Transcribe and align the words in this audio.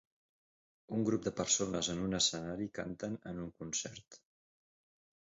Un 0.99 1.03
grup 1.09 1.25
de 1.25 1.33
persones 1.41 1.89
en 1.93 2.01
un 2.05 2.17
escenari 2.19 2.67
canten 2.77 3.19
en 3.33 3.43
un 3.43 3.51
concert. 3.65 4.17